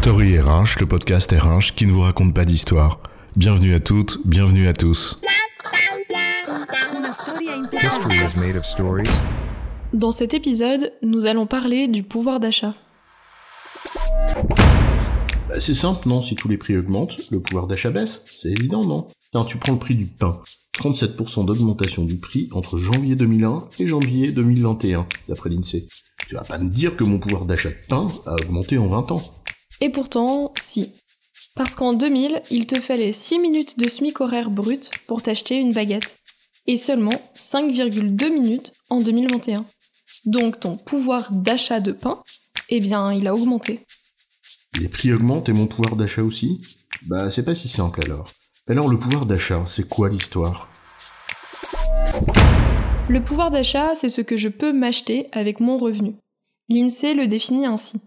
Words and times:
Story 0.00 0.38
RH, 0.38 0.78
le 0.78 0.86
podcast 0.86 1.32
RH 1.32 1.74
qui 1.74 1.84
ne 1.84 1.90
vous 1.90 2.02
raconte 2.02 2.32
pas 2.32 2.44
d'histoire. 2.44 3.00
Bienvenue 3.34 3.74
à 3.74 3.80
toutes, 3.80 4.20
bienvenue 4.24 4.68
à 4.68 4.72
tous. 4.72 5.18
History 7.82 8.16
is 8.16 8.38
made 8.38 8.56
of 8.56 8.64
stories. 8.64 9.10
Dans 9.92 10.12
cet 10.12 10.34
épisode, 10.34 10.92
nous 11.02 11.26
allons 11.26 11.46
parler 11.46 11.88
du 11.88 12.04
pouvoir 12.04 12.38
d'achat. 12.38 12.74
Bah, 15.48 15.60
c'est 15.60 15.74
simple, 15.74 16.08
non 16.08 16.22
Si 16.22 16.36
tous 16.36 16.46
les 16.46 16.58
prix 16.58 16.76
augmentent, 16.76 17.18
le 17.32 17.40
pouvoir 17.40 17.66
d'achat 17.66 17.90
baisse. 17.90 18.24
C'est 18.40 18.50
évident, 18.50 18.84
non 18.84 19.08
Tiens, 19.32 19.44
tu 19.44 19.58
prends 19.58 19.72
le 19.72 19.80
prix 19.80 19.96
du 19.96 20.06
pain. 20.06 20.38
37% 20.78 21.44
d'augmentation 21.44 22.04
du 22.04 22.18
prix 22.18 22.48
entre 22.52 22.78
janvier 22.78 23.16
2001 23.16 23.64
et 23.80 23.86
janvier 23.86 24.30
2021, 24.30 25.06
d'après 25.28 25.50
l'INSEE. 25.50 25.88
Tu 26.28 26.34
vas 26.34 26.42
pas 26.42 26.58
me 26.58 26.68
dire 26.68 26.94
que 26.94 27.04
mon 27.04 27.18
pouvoir 27.18 27.46
d'achat 27.46 27.70
de 27.70 27.76
pain 27.88 28.06
a 28.26 28.34
augmenté 28.34 28.78
en 28.78 28.86
20 28.86 29.12
ans. 29.12 29.22
Et 29.80 29.90
pourtant, 29.90 30.52
si. 30.56 30.92
Parce 31.54 31.74
qu'en 31.74 31.92
2000, 31.92 32.42
il 32.50 32.66
te 32.66 32.80
fallait 32.80 33.12
6 33.12 33.38
minutes 33.38 33.78
de 33.78 33.88
SMIC 33.88 34.20
horaire 34.20 34.50
brut 34.50 34.90
pour 35.06 35.22
t'acheter 35.22 35.56
une 35.56 35.72
baguette. 35.72 36.18
Et 36.66 36.76
seulement 36.76 37.10
5,2 37.36 38.30
minutes 38.32 38.72
en 38.90 39.00
2021. 39.00 39.64
Donc 40.24 40.60
ton 40.60 40.76
pouvoir 40.76 41.32
d'achat 41.32 41.80
de 41.80 41.92
pain, 41.92 42.22
eh 42.68 42.80
bien, 42.80 43.12
il 43.12 43.26
a 43.28 43.34
augmenté. 43.34 43.80
Les 44.78 44.88
prix 44.88 45.12
augmentent 45.12 45.48
et 45.48 45.52
mon 45.52 45.66
pouvoir 45.66 45.96
d'achat 45.96 46.22
aussi? 46.22 46.60
Bah, 47.06 47.30
c'est 47.30 47.44
pas 47.44 47.54
si 47.54 47.68
simple 47.68 48.00
alors. 48.04 48.28
Alors, 48.68 48.88
le 48.88 48.98
pouvoir 48.98 49.24
d'achat, 49.24 49.64
c'est 49.66 49.88
quoi 49.88 50.10
l'histoire? 50.10 50.68
Le 53.08 53.24
pouvoir 53.24 53.50
d'achat, 53.50 53.94
c'est 53.94 54.10
ce 54.10 54.20
que 54.20 54.36
je 54.36 54.48
peux 54.48 54.72
m'acheter 54.72 55.28
avec 55.32 55.60
mon 55.60 55.78
revenu. 55.78 56.16
L'INSEE 56.68 57.14
le 57.14 57.26
définit 57.26 57.64
ainsi. 57.64 58.02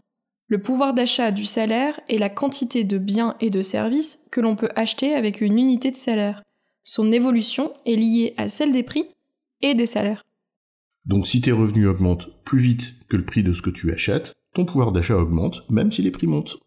Le 0.52 0.62
pouvoir 0.62 0.94
d'achat 0.94 1.32
du 1.32 1.46
salaire 1.46 2.02
est 2.10 2.18
la 2.18 2.27
quantité 2.27 2.84
de 2.84 2.98
biens 2.98 3.38
et 3.40 3.49
de 3.49 3.62
services 3.62 4.27
que 4.32 4.41
l'on 4.41 4.58
peut 4.58 4.68
acheter 4.76 5.16
avec 5.16 5.40
une 5.40 5.58
unité 5.58 5.91
de 5.91 5.96
salaire. 5.96 6.43
Son 6.84 7.10
évolution 7.13 7.71
est 7.85 7.96
liée 7.96 8.34
à 8.35 8.49
celle 8.49 8.74
des 8.74 8.84
prix 8.84 9.05
et 9.62 9.76
des 9.76 9.85
salaires. 9.85 10.26
Donc 11.05 11.26
si 11.26 11.40
tes 11.40 11.54
revenus 11.54 11.88
augmentent 11.88 12.43
plus 12.43 12.60
vite 12.60 12.96
que 13.08 13.16
le 13.16 13.24
prix 13.24 13.43
de 13.43 13.54
ce 13.54 13.62
que 13.62 13.70
tu 13.70 13.93
achètes, 13.93 14.34
ton 14.54 14.66
pouvoir 14.66 14.91
d'achat 14.91 15.16
augmente 15.16 15.70
même 15.70 15.90
si 15.90 16.02
les 16.02 16.12
prix 16.12 16.27
montent. 16.27 16.58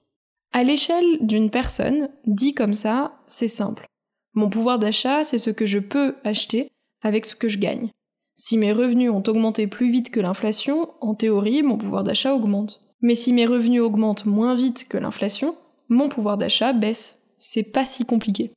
À 0.53 0.65
l'échelle 0.65 1.19
d'une 1.21 1.51
personne, 1.51 2.09
dit 2.27 2.55
comme 2.55 2.73
ça, 2.73 3.21
c'est 3.27 3.49
simple. 3.49 3.87
Mon 4.33 4.49
pouvoir 4.49 4.79
d'achat, 4.79 5.25
c'est 5.25 5.37
ce 5.37 5.51
que 5.51 5.67
je 5.67 5.79
peux 5.79 6.15
acheter 6.25 6.71
avec 7.03 7.27
ce 7.27 7.37
que 7.37 7.51
je 7.51 7.59
gagne. 7.59 7.91
Si 8.35 8.57
mes 8.57 8.73
revenus 8.73 9.11
ont 9.11 9.23
augmenté 9.27 9.67
plus 9.67 9.91
vite 9.91 10.11
que 10.11 10.21
l'inflation, 10.21 10.89
en 11.03 11.15
théorie, 11.15 11.63
mon 11.63 11.77
pouvoir 11.77 12.03
d'achat 12.03 12.35
augmente. 12.35 12.81
Mais 13.05 13.15
si 13.15 13.35
mes 13.35 13.45
revenus 13.45 13.83
augmentent 13.83 14.25
moins 14.25 14.55
vite 14.55 14.87
que 14.89 14.97
l'inflation, 14.97 15.55
mon 15.91 16.09
pouvoir 16.09 16.39
d'achat 16.39 16.73
baisse. 16.73 17.35
C'est 17.37 17.71
pas 17.71 17.85
si 17.85 18.07
compliqué. 18.07 18.53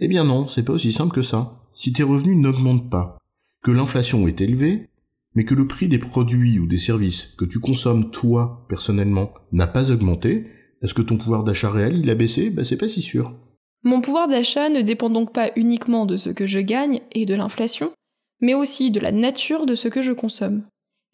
Eh 0.00 0.08
bien 0.08 0.24
non, 0.24 0.48
c'est 0.48 0.62
pas 0.62 0.72
aussi 0.72 0.92
simple 0.92 1.14
que 1.14 1.20
ça. 1.20 1.60
Si 1.74 1.92
tes 1.92 2.02
revenus 2.02 2.38
n'augmentent 2.38 2.88
pas, 2.88 3.18
que 3.62 3.70
l'inflation 3.70 4.26
est 4.26 4.40
élevée, 4.40 4.88
mais 5.34 5.44
que 5.44 5.54
le 5.54 5.66
prix 5.66 5.88
des 5.88 5.98
produits 5.98 6.58
ou 6.58 6.66
des 6.66 6.78
services 6.78 7.34
que 7.36 7.44
tu 7.44 7.60
consommes 7.60 8.10
toi, 8.10 8.64
personnellement, 8.70 9.34
n'a 9.52 9.66
pas 9.66 9.90
augmenté, 9.90 10.46
est-ce 10.80 10.94
que 10.94 11.02
ton 11.02 11.18
pouvoir 11.18 11.44
d'achat 11.44 11.70
réel, 11.70 11.98
il 11.98 12.08
a 12.08 12.14
baissé? 12.14 12.48
Ben 12.48 12.64
c'est 12.64 12.78
pas 12.78 12.88
si 12.88 13.02
sûr. 13.02 13.34
Mon 13.82 14.00
pouvoir 14.00 14.26
d'achat 14.26 14.70
ne 14.70 14.80
dépend 14.80 15.10
donc 15.10 15.34
pas 15.34 15.50
uniquement 15.54 16.06
de 16.06 16.16
ce 16.16 16.30
que 16.30 16.46
je 16.46 16.60
gagne 16.60 17.02
et 17.12 17.26
de 17.26 17.34
l'inflation, 17.34 17.92
mais 18.40 18.54
aussi 18.54 18.90
de 18.90 19.00
la 19.00 19.12
nature 19.12 19.66
de 19.66 19.74
ce 19.74 19.88
que 19.88 20.00
je 20.00 20.12
consomme. 20.12 20.62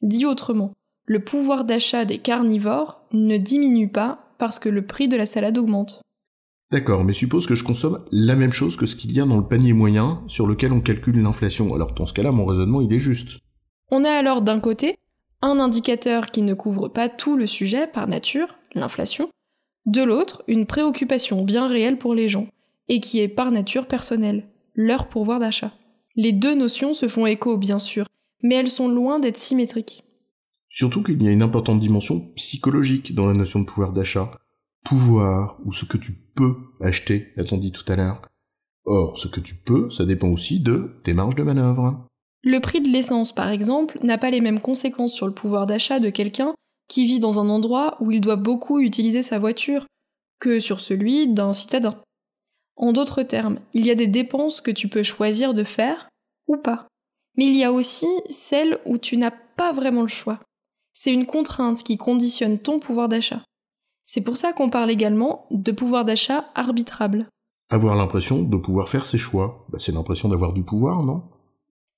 Dit 0.01 0.27
autrement, 0.27 0.73
le 1.09 1.21
pouvoir 1.21 1.65
d'achat 1.65 2.05
des 2.05 2.19
carnivores 2.19 3.01
ne 3.13 3.39
diminue 3.39 3.89
pas 3.89 4.19
parce 4.37 4.59
que 4.59 4.69
le 4.69 4.83
prix 4.83 5.09
de 5.09 5.17
la 5.17 5.27
salade 5.27 5.57
augmente. 5.57 6.03
D'accord, 6.71 7.03
mais 7.03 7.15
suppose 7.15 7.47
que 7.47 7.55
je 7.55 7.65
consomme 7.65 8.05
la 8.13 8.37
même 8.37 8.53
chose 8.53 8.77
que 8.77 8.85
ce 8.85 8.95
qu'il 8.95 9.13
y 9.13 9.21
a 9.21 9.25
dans 9.25 9.39
le 9.39 9.49
panier 9.49 9.73
moyen 9.73 10.23
sur 10.29 10.47
lequel 10.47 10.71
on 10.71 10.81
calcule 10.81 11.23
l'inflation. 11.23 11.75
Alors 11.75 11.93
dans 11.93 12.05
ce 12.05 12.13
cas-là, 12.13 12.31
mon 12.31 12.45
raisonnement, 12.45 12.83
il 12.83 12.93
est 12.93 12.99
juste. 12.99 13.41
On 13.91 14.05
a 14.05 14.11
alors 14.11 14.43
d'un 14.43 14.61
côté 14.61 14.97
un 15.41 15.59
indicateur 15.59 16.27
qui 16.27 16.43
ne 16.43 16.53
couvre 16.53 16.89
pas 16.89 17.09
tout 17.09 17.39
le 17.39 17.47
sujet 17.47 17.87
par 17.87 18.07
nature, 18.07 18.59
l'inflation, 18.75 19.31
de 19.87 20.03
l'autre 20.03 20.43
une 20.47 20.67
préoccupation 20.67 21.43
bien 21.43 21.69
réelle 21.69 21.97
pour 21.97 22.15
les 22.15 22.29
gens, 22.29 22.49
et 22.89 23.01
qui 23.01 23.21
est 23.21 23.29
par 23.29 23.51
nature 23.51 23.87
personnelle, 23.87 24.47
leur 24.75 25.09
pouvoir 25.09 25.39
d'achat. 25.39 25.73
Les 26.17 26.33
deux 26.33 26.55
notions 26.55 26.93
se 26.93 27.09
font 27.09 27.25
écho, 27.25 27.57
bien 27.57 27.79
sûr, 27.79 28.07
mais 28.43 28.57
elles 28.57 28.71
sont 28.71 28.89
loin 28.89 29.21
d'être 29.21 29.39
symétriques. 29.39 30.05
Surtout 30.69 31.03
qu'il 31.03 31.23
y 31.23 31.29
a 31.29 31.33
une 31.33 31.43
importante 31.43 31.81
dimension 31.81 32.21
psychologique 32.35 33.15
dans 33.15 33.27
la 33.27 33.35
notion 33.35 33.61
de 33.61 33.65
pouvoir 33.65 33.93
d'achat. 33.93 34.31
Pouvoir, 34.85 35.59
ou 35.65 35.73
ce 35.73 35.85
que 35.85 35.97
tu 35.97 36.13
peux 36.35 36.57
acheter, 36.81 37.33
a-t-on 37.37 37.59
dit 37.59 37.73
tout 37.73 37.91
à 37.91 37.97
l'heure. 37.97 38.23
Or, 38.85 39.19
ce 39.19 39.29
que 39.29 39.41
tu 39.41 39.55
peux, 39.55 39.91
ça 39.91 40.05
dépend 40.05 40.29
aussi 40.29 40.61
de 40.61 41.01
tes 41.05 41.15
marges 41.15 41.35
de 41.35 41.43
manœuvre. 41.43 42.07
Le 42.43 42.61
prix 42.61 42.81
de 42.81 42.89
l'essence, 42.89 43.35
par 43.35 43.51
exemple, 43.51 43.99
n'a 44.03 44.19
pas 44.19 44.31
les 44.31 44.41
mêmes 44.41 44.61
conséquences 44.61 45.13
sur 45.13 45.27
le 45.27 45.35
pouvoir 45.35 45.67
d'achat 45.67 46.01
de 46.01 46.11
quelqu'un 46.11 46.55
qui 46.89 47.05
vit 47.05 47.21
dans 47.21 47.41
un 47.41 47.49
endroit 47.51 47.97
où 48.01 48.11
il 48.11 48.21
doit 48.21 48.37
beaucoup 48.37 48.81
utiliser 48.81 49.23
sa 49.23 49.39
voiture 49.39 49.87
que 50.41 50.61
sur 50.61 50.81
celui 50.81 51.29
d'un 51.29 51.53
citadin. 51.53 52.01
En 52.77 52.93
d'autres 52.93 53.23
termes, 53.23 53.59
il 53.75 53.85
y 53.85 53.91
a 53.91 53.95
des 53.95 54.07
dépenses 54.07 54.61
que 54.61 54.71
tu 54.71 54.89
peux 54.89 55.03
choisir 55.03 55.53
de 55.53 55.65
faire 55.65 56.09
ou 56.47 56.57
pas. 56.57 56.87
Mais 57.37 57.47
il 57.47 57.57
y 57.57 57.65
a 57.65 57.73
aussi 57.73 58.07
celles 58.31 58.79
où 58.87 58.99
tu 58.99 59.17
n'as 59.17 59.33
pas 59.33 59.73
vraiment 59.73 60.03
le 60.03 60.09
choix. 60.09 60.39
C'est 61.01 61.15
une 61.15 61.27
contrainte 61.27 61.85
qui 61.85 61.97
conditionne 61.97 62.59
ton 62.59 62.81
pouvoir 62.81 63.09
d'achat. 63.09 63.45
C'est 64.05 64.23
pour 64.23 64.37
ça 64.37 64.53
qu'on 64.53 64.69
parle 64.69 64.91
également 64.91 65.47
de 65.53 65.71
pouvoir 65.71 66.05
d'achat 66.05 66.47
arbitrable. 66.57 67.29
Avoir 67.71 67.95
l'impression 67.95 68.43
de 68.43 68.57
pouvoir 68.57 68.89
faire 68.89 69.07
ses 69.07 69.17
choix, 69.17 69.65
bah, 69.69 69.79
c'est 69.81 69.93
l'impression 69.93 70.29
d'avoir 70.29 70.53
du 70.53 70.65
pouvoir, 70.65 71.05
non? 71.05 71.23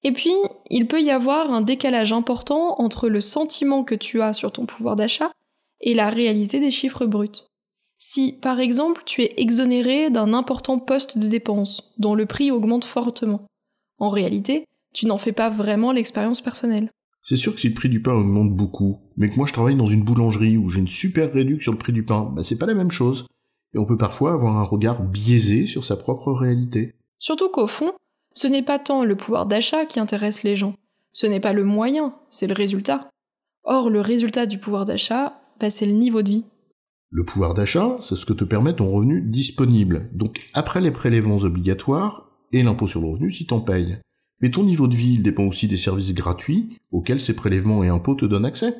Et 0.02 0.12
puis, 0.12 0.34
il 0.68 0.86
peut 0.86 1.00
y 1.00 1.10
avoir 1.10 1.50
un 1.50 1.62
décalage 1.62 2.12
important 2.12 2.78
entre 2.78 3.08
le 3.08 3.22
sentiment 3.22 3.84
que 3.84 3.94
tu 3.94 4.20
as 4.20 4.34
sur 4.34 4.52
ton 4.52 4.66
pouvoir 4.66 4.96
d'achat 4.96 5.32
et 5.80 5.94
la 5.94 6.10
réalité 6.10 6.60
des 6.60 6.70
chiffres 6.70 7.06
bruts. 7.06 7.46
Si, 7.96 8.32
par 8.32 8.60
exemple, 8.60 9.00
tu 9.06 9.22
es 9.22 9.32
exonéré 9.38 10.10
d'un 10.10 10.34
important 10.34 10.78
poste 10.78 11.16
de 11.16 11.26
dépense, 11.26 11.94
dont 11.96 12.14
le 12.14 12.26
prix 12.26 12.50
augmente 12.50 12.84
fortement, 12.84 13.46
en 13.98 14.10
réalité, 14.10 14.66
tu 14.92 15.06
n'en 15.06 15.16
fais 15.16 15.32
pas 15.32 15.48
vraiment 15.48 15.90
l'expérience 15.90 16.42
personnelle. 16.42 16.90
C'est 17.22 17.36
sûr 17.36 17.54
que 17.54 17.60
si 17.60 17.68
le 17.68 17.74
prix 17.74 17.88
du 17.88 18.02
pain 18.02 18.14
augmente 18.14 18.54
beaucoup, 18.54 19.00
mais 19.16 19.30
que 19.30 19.36
moi 19.36 19.46
je 19.46 19.52
travaille 19.52 19.76
dans 19.76 19.86
une 19.86 20.04
boulangerie 20.04 20.56
où 20.56 20.70
j'ai 20.70 20.80
une 20.80 20.86
super 20.86 21.32
réduction 21.32 21.64
sur 21.64 21.72
le 21.72 21.78
prix 21.78 21.92
du 21.92 22.04
pain, 22.04 22.32
bah 22.34 22.42
c'est 22.42 22.58
pas 22.58 22.66
la 22.66 22.74
même 22.74 22.90
chose. 22.90 23.26
Et 23.74 23.78
on 23.78 23.84
peut 23.84 23.98
parfois 23.98 24.32
avoir 24.32 24.56
un 24.56 24.64
regard 24.64 25.02
biaisé 25.02 25.66
sur 25.66 25.84
sa 25.84 25.96
propre 25.96 26.32
réalité. 26.32 26.94
Surtout 27.18 27.50
qu'au 27.50 27.66
fond, 27.66 27.92
ce 28.34 28.46
n'est 28.46 28.62
pas 28.62 28.78
tant 28.78 29.04
le 29.04 29.16
pouvoir 29.16 29.46
d'achat 29.46 29.84
qui 29.86 30.00
intéresse 30.00 30.42
les 30.42 30.56
gens, 30.56 30.74
ce 31.12 31.26
n'est 31.26 31.40
pas 31.40 31.52
le 31.52 31.64
moyen, 31.64 32.14
c'est 32.30 32.46
le 32.46 32.54
résultat. 32.54 33.08
Or, 33.64 33.90
le 33.90 34.00
résultat 34.00 34.46
du 34.46 34.58
pouvoir 34.58 34.84
d'achat, 34.84 35.40
bah, 35.60 35.70
c'est 35.70 35.86
le 35.86 35.92
niveau 35.92 36.22
de 36.22 36.30
vie. 36.30 36.44
Le 37.10 37.24
pouvoir 37.24 37.54
d'achat, 37.54 37.98
c'est 38.00 38.14
ce 38.14 38.24
que 38.24 38.32
te 38.32 38.44
permet 38.44 38.74
ton 38.74 38.90
revenu 38.90 39.20
disponible, 39.20 40.08
donc 40.12 40.40
après 40.54 40.80
les 40.80 40.92
prélèvements 40.92 41.38
obligatoires 41.38 42.30
et 42.52 42.62
l'impôt 42.62 42.86
sur 42.86 43.00
le 43.00 43.08
revenu 43.08 43.30
si 43.30 43.46
t'en 43.46 43.60
payes. 43.60 43.98
Mais 44.40 44.50
ton 44.50 44.64
niveau 44.64 44.88
de 44.88 44.96
vie, 44.96 45.14
il 45.14 45.22
dépend 45.22 45.44
aussi 45.44 45.68
des 45.68 45.76
services 45.76 46.14
gratuits 46.14 46.76
auxquels 46.92 47.20
ces 47.20 47.36
prélèvements 47.36 47.84
et 47.84 47.88
impôts 47.88 48.14
te 48.14 48.24
donnent 48.24 48.46
accès. 48.46 48.74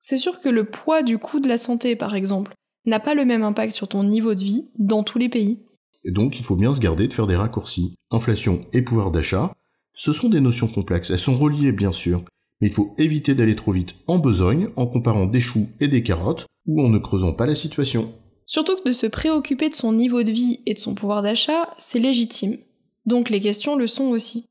C'est 0.00 0.16
sûr 0.16 0.40
que 0.40 0.48
le 0.48 0.64
poids 0.64 1.02
du 1.02 1.18
coût 1.18 1.40
de 1.40 1.48
la 1.48 1.58
santé, 1.58 1.96
par 1.96 2.14
exemple, 2.14 2.52
n'a 2.86 3.00
pas 3.00 3.14
le 3.14 3.24
même 3.24 3.42
impact 3.42 3.74
sur 3.74 3.88
ton 3.88 4.02
niveau 4.04 4.34
de 4.34 4.42
vie 4.44 4.68
dans 4.78 5.02
tous 5.02 5.18
les 5.18 5.28
pays. 5.28 5.60
Et 6.04 6.10
donc, 6.10 6.38
il 6.38 6.44
faut 6.44 6.56
bien 6.56 6.72
se 6.72 6.80
garder 6.80 7.08
de 7.08 7.12
faire 7.12 7.26
des 7.26 7.36
raccourcis. 7.36 7.94
Inflation 8.10 8.60
et 8.72 8.82
pouvoir 8.82 9.10
d'achat, 9.10 9.54
ce 9.94 10.12
sont 10.12 10.28
des 10.28 10.40
notions 10.40 10.68
complexes. 10.68 11.10
Elles 11.10 11.18
sont 11.18 11.36
reliées, 11.36 11.72
bien 11.72 11.92
sûr, 11.92 12.22
mais 12.60 12.68
il 12.68 12.74
faut 12.74 12.94
éviter 12.98 13.34
d'aller 13.34 13.56
trop 13.56 13.72
vite 13.72 13.94
en 14.06 14.18
besogne 14.18 14.68
en 14.76 14.86
comparant 14.86 15.26
des 15.26 15.40
choux 15.40 15.68
et 15.80 15.88
des 15.88 16.02
carottes 16.02 16.46
ou 16.66 16.82
en 16.82 16.88
ne 16.88 16.98
creusant 16.98 17.32
pas 17.32 17.46
la 17.46 17.54
situation. 17.54 18.12
Surtout 18.46 18.76
que 18.76 18.88
de 18.88 18.92
se 18.92 19.06
préoccuper 19.06 19.70
de 19.70 19.74
son 19.74 19.92
niveau 19.92 20.22
de 20.22 20.32
vie 20.32 20.60
et 20.66 20.74
de 20.74 20.78
son 20.78 20.94
pouvoir 20.94 21.22
d'achat, 21.22 21.70
c'est 21.78 21.98
légitime. 21.98 22.58
Donc 23.06 23.30
les 23.30 23.40
questions 23.40 23.76
le 23.76 23.86
sont 23.86 24.04
aussi. 24.04 24.46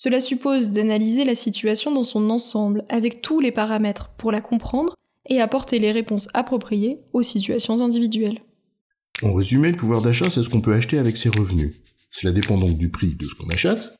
Cela 0.00 0.20
suppose 0.20 0.70
d'analyser 0.70 1.24
la 1.24 1.34
situation 1.34 1.90
dans 1.90 2.04
son 2.04 2.30
ensemble, 2.30 2.84
avec 2.88 3.20
tous 3.20 3.40
les 3.40 3.50
paramètres, 3.50 4.12
pour 4.16 4.30
la 4.30 4.40
comprendre 4.40 4.94
et 5.28 5.40
apporter 5.40 5.80
les 5.80 5.90
réponses 5.90 6.28
appropriées 6.34 6.98
aux 7.12 7.24
situations 7.24 7.80
individuelles. 7.80 8.40
En 9.24 9.34
résumé, 9.34 9.72
le 9.72 9.76
pouvoir 9.76 10.00
d'achat, 10.00 10.30
c'est 10.30 10.44
ce 10.44 10.50
qu'on 10.50 10.60
peut 10.60 10.72
acheter 10.72 10.98
avec 10.98 11.16
ses 11.16 11.30
revenus. 11.30 11.74
Cela 12.12 12.32
dépend 12.32 12.58
donc 12.58 12.78
du 12.78 12.90
prix 12.90 13.16
de 13.16 13.26
ce 13.26 13.34
qu'on 13.34 13.48
achète, 13.48 13.90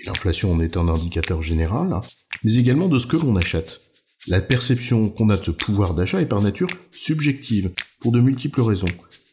et 0.00 0.06
l'inflation 0.06 0.52
en 0.52 0.60
est 0.60 0.78
un 0.78 0.88
indicateur 0.88 1.42
général, 1.42 2.00
mais 2.44 2.54
également 2.54 2.88
de 2.88 2.96
ce 2.96 3.06
que 3.06 3.18
l'on 3.18 3.36
achète. 3.36 3.78
La 4.28 4.40
perception 4.40 5.10
qu'on 5.10 5.28
a 5.28 5.36
de 5.36 5.44
ce 5.44 5.50
pouvoir 5.50 5.92
d'achat 5.92 6.22
est 6.22 6.26
par 6.26 6.40
nature 6.40 6.70
subjective, 6.92 7.72
pour 8.00 8.10
de 8.10 8.22
multiples 8.22 8.62
raisons. 8.62 8.86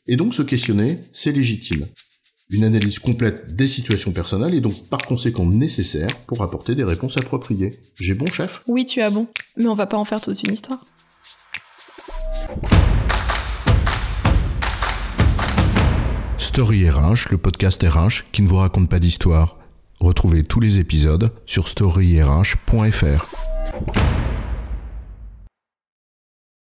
Et 0.06 0.18
donc 0.18 0.33
se 0.33 0.42
questionner, 0.42 0.98
c'est 1.13 1.31
légitime. 1.31 1.86
Une 2.51 2.63
analyse 2.63 2.98
complète 2.98 3.56
des 3.56 3.68
situations 3.68 4.12
personnelles 4.12 4.56
est 4.56 4.62
donc 4.62 4.90
par 4.90 5.04
conséquent 5.04 5.46
nécessaire 5.46 6.10
pour 6.25 6.42
apporter 6.42 6.74
des 6.74 6.84
réponses 6.84 7.16
appropriées. 7.18 7.80
J'ai 8.00 8.16
bon, 8.16 8.25
chef? 8.25 8.63
Oui, 8.66 8.88
tu 8.88 9.01
as 9.01 9.12
bon, 9.12 9.28
mais 9.56 9.68
on 9.68 9.75
va 9.75 9.86
pas 9.86 9.98
en 9.98 10.06
faire 10.06 10.19
toute 10.19 10.42
une 10.42 10.54
histoire. 10.54 10.84
Story 16.40 16.90
RH, 16.90 17.30
le 17.30 17.38
podcast 17.38 17.84
RH 17.84 18.31
qui 18.31 18.42
ne 18.42 18.48
vous 18.48 18.56
raconte 18.56 18.90
pas 18.90 18.98
d'histoire. 18.98 19.60
Retrouvez 20.00 20.44
tous 20.44 20.60
les 20.60 20.80
épisodes 20.80 21.31
sur 21.45 21.68
storyrh.fr. 21.68 23.58